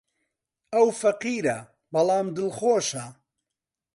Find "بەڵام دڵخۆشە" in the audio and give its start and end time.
1.93-3.05